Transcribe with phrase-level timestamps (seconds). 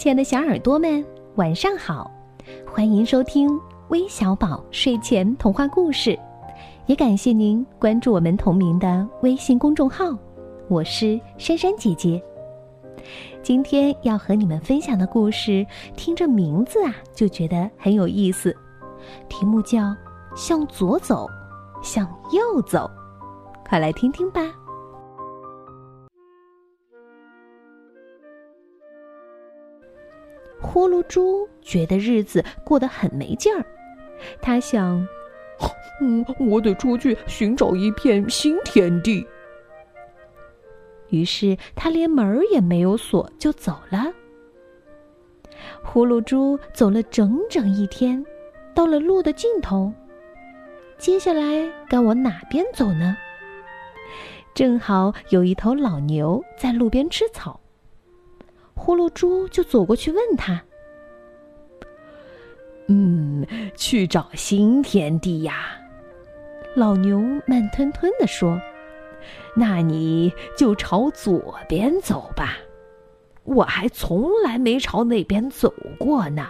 [0.00, 2.10] 亲爱的小耳朵们，晚上好！
[2.66, 6.18] 欢迎收听微小宝睡前童话故事，
[6.86, 10.06] 也感谢您关注我们同名的微信公众号。
[10.68, 12.18] 我是珊珊姐姐。
[13.42, 15.66] 今天要和你们分享的故事，
[15.98, 18.56] 听着名字啊就觉得很有意思，
[19.28, 19.80] 题目叫
[20.34, 21.28] 《向左走，
[21.82, 22.90] 向右走》，
[23.68, 24.40] 快来听听吧。
[30.60, 33.64] 呼噜猪觉得日子过得很没劲儿，
[34.40, 35.06] 他想
[36.00, 39.26] ：“嗯，我得出去寻找一片新天地。”
[41.08, 44.12] 于是他连门儿也没有锁就走了。
[45.82, 48.24] 呼噜猪走了整整一天，
[48.74, 49.92] 到了路的尽头。
[50.98, 53.16] 接下来该往哪边走呢？
[54.54, 57.58] 正好有一头老牛在路边吃草。
[58.82, 60.64] 呼噜猪就走过去问他
[62.88, 63.46] ：“嗯，
[63.76, 65.78] 去找新天地呀？”
[66.74, 68.58] 老牛慢吞吞地说
[69.54, 72.56] ：“那你就朝左边走吧，
[73.44, 76.48] 我还从来没朝那边走过呢。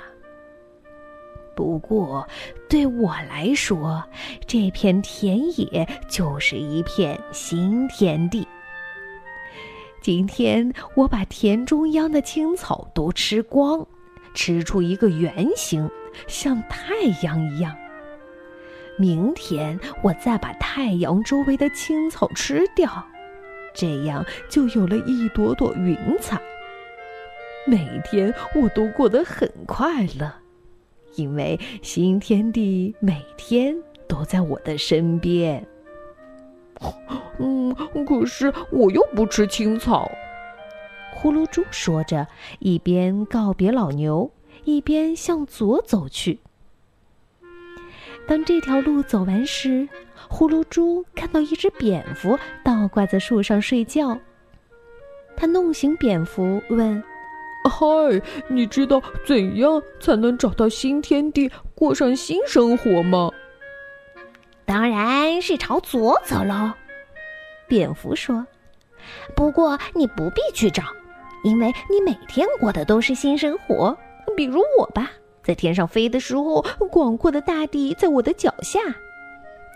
[1.56, 2.26] 不过
[2.68, 4.02] 对我来说，
[4.46, 8.46] 这片田野就是一片新天地。”
[10.00, 13.86] 今天我把田中央的青草都吃光，
[14.32, 15.88] 吃出一个圆形，
[16.26, 17.76] 像太阳一样。
[18.98, 23.06] 明天我再把太阳周围的青草吃掉，
[23.74, 26.40] 这样就有了一朵朵云彩。
[27.66, 30.32] 每天我都过得很快乐，
[31.16, 33.76] 因为新天地每天
[34.08, 35.66] 都在我的身边。
[37.38, 37.74] 嗯，
[38.06, 40.10] 可是我又不吃青草。
[41.14, 42.26] 呼噜猪说着，
[42.58, 44.30] 一边告别老牛，
[44.64, 46.40] 一边向左走去。
[48.26, 49.88] 当这条路走完时，
[50.28, 54.18] 呼噜猪看到一只蝙蝠倒挂在树上睡觉。
[55.36, 57.02] 他弄醒蝙蝠，问
[57.68, 57.86] ：“嗨，
[58.48, 63.30] 你知道怎样才能找到新天地，过上新生活吗？”
[64.70, 66.70] 当然是朝左走喽，
[67.66, 68.46] 蝙蝠说。
[69.34, 70.84] 不过你不必去找，
[71.42, 73.98] 因为你每天过的都是新生活。
[74.36, 75.10] 比如我吧，
[75.42, 78.78] 在天上飞的时候，广阔的大地在我的脚下；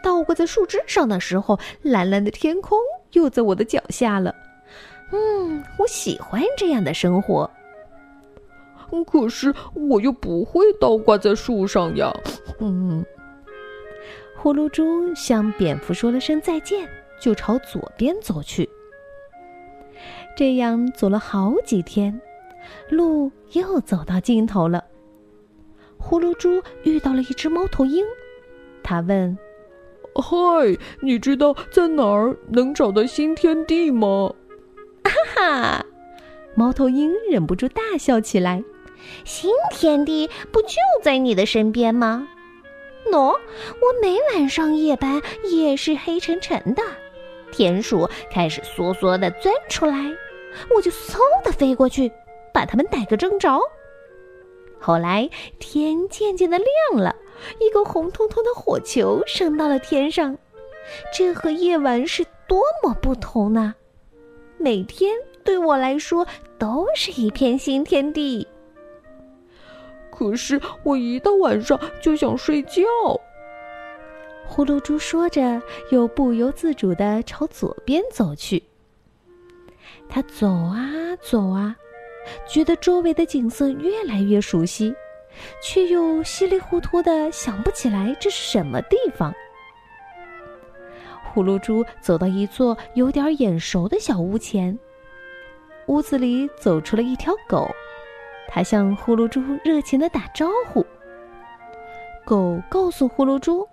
[0.01, 2.79] 倒挂在树枝上的时候，蓝蓝的天空
[3.15, 4.33] 又在我的脚下了。
[5.11, 7.51] 嗯，我喜欢这样的生活。
[9.11, 12.13] 可是我又不会倒挂在树上呀。
[12.61, 13.05] 嗯。
[14.45, 16.87] 呼噜猪向蝙蝠说了声再见，
[17.19, 18.69] 就朝左边走去。
[20.37, 22.21] 这样走了好几天，
[22.91, 24.85] 路又走到尽头了。
[25.97, 28.05] 呼噜猪遇到了一只猫头鹰，
[28.83, 29.39] 他问
[30.15, 34.35] ：“嗨，你知道在哪儿能找到新天地吗？”
[35.05, 35.87] 哈哈，
[36.55, 38.63] 猫头鹰忍不住大笑起来
[39.25, 42.29] ：“新天地不就在你的身边吗？”
[43.11, 46.83] 喏，我每晚上夜班也是黑沉沉的，
[47.53, 49.97] 田鼠开始缩缩的钻出来，
[50.75, 52.11] 我就嗖的飞过去，
[52.53, 53.61] 把它们逮个正着。
[54.79, 55.29] 后来
[55.59, 57.15] 天渐渐的亮了，
[57.61, 60.37] 一个红彤彤的火球升到了天上，
[61.17, 63.75] 这和夜晚是多么不同呢！
[64.59, 66.27] 每天对我来说
[66.59, 68.47] 都是一片新天地。
[70.17, 72.83] 可是我一到晚上就想睡觉。
[74.47, 75.61] 呼噜猪说着，
[75.91, 78.63] 又不由自主的朝左边走去。
[80.09, 81.75] 他走啊走啊，
[82.47, 84.95] 觉得周围的景色越来越熟悉，
[85.61, 89.35] 却又稀里糊涂的想不起来这是什么地方。
[91.25, 94.79] 呼噜猪走到一座有点眼熟的小屋前，
[95.87, 97.69] 屋子里走出了一条狗。
[98.49, 100.85] 他向呼噜猪热情的打招呼。
[102.25, 103.69] 狗告诉呼噜猪：“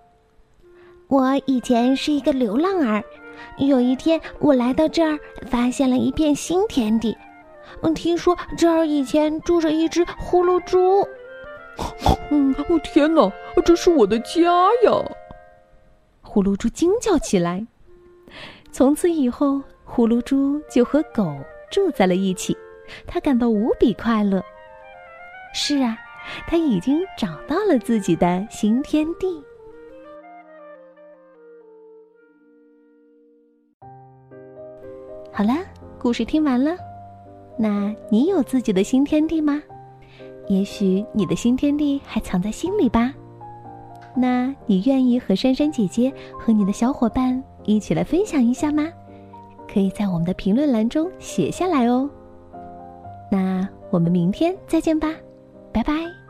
[1.07, 3.03] 我以前是一个流浪儿，
[3.57, 7.17] 有一天我来到这儿，发现了一片新天地。
[7.81, 11.07] 嗯，听说这儿以前住着一只呼噜猪。
[12.29, 13.31] 嗯，哦天哪，
[13.63, 14.41] 这是我的家
[14.83, 14.91] 呀！”
[16.21, 17.65] 呼噜猪惊叫起来。
[18.71, 21.37] 从此以后，呼噜猪就和狗
[21.69, 22.57] 住在了一起，
[23.07, 24.41] 它感到无比快乐。
[25.53, 25.97] 是啊，
[26.47, 29.43] 他已经找到了自己的新天地。
[35.33, 35.53] 好了，
[35.99, 36.75] 故事听完了，
[37.57, 39.61] 那你有自己的新天地吗？
[40.47, 43.13] 也许你的新天地还藏在心里吧。
[44.15, 48.89] 那你愿意和珊珊姐姐和你的小伙伴一起来分享一下吗？
[49.71, 52.09] 可以在我们的评论栏中写下来哦。
[53.31, 55.15] 那我们明天再见吧，
[55.71, 56.20] 拜拜。